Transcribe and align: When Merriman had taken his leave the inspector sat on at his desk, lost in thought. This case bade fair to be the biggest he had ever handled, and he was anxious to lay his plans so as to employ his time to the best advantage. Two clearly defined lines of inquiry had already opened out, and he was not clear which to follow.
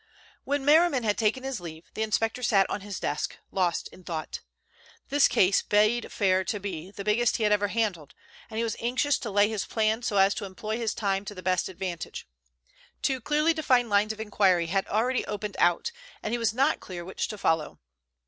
When 0.45 0.65
Merriman 0.65 1.03
had 1.03 1.15
taken 1.15 1.43
his 1.43 1.59
leave 1.59 1.91
the 1.93 2.01
inspector 2.01 2.41
sat 2.41 2.67
on 2.71 2.77
at 2.77 2.81
his 2.81 2.99
desk, 2.99 3.37
lost 3.51 3.87
in 3.89 4.03
thought. 4.03 4.39
This 5.09 5.27
case 5.27 5.61
bade 5.61 6.11
fair 6.11 6.43
to 6.43 6.59
be 6.59 6.89
the 6.89 7.03
biggest 7.03 7.37
he 7.37 7.43
had 7.43 7.51
ever 7.51 7.67
handled, 7.67 8.15
and 8.49 8.57
he 8.57 8.63
was 8.63 8.75
anxious 8.79 9.19
to 9.19 9.29
lay 9.29 9.47
his 9.47 9.65
plans 9.65 10.07
so 10.07 10.17
as 10.17 10.33
to 10.33 10.45
employ 10.45 10.77
his 10.77 10.95
time 10.95 11.23
to 11.25 11.35
the 11.35 11.43
best 11.43 11.69
advantage. 11.69 12.27
Two 13.03 13.21
clearly 13.21 13.53
defined 13.53 13.91
lines 13.91 14.11
of 14.11 14.19
inquiry 14.19 14.65
had 14.65 14.87
already 14.87 15.23
opened 15.27 15.55
out, 15.59 15.91
and 16.23 16.33
he 16.33 16.39
was 16.39 16.51
not 16.51 16.79
clear 16.79 17.05
which 17.05 17.27
to 17.27 17.37
follow. 17.37 17.77